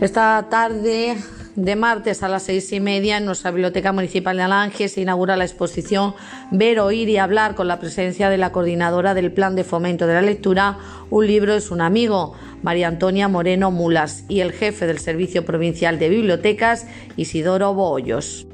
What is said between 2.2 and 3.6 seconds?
a las seis y media en nuestra